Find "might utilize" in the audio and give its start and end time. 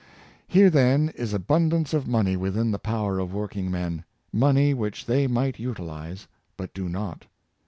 5.27-6.25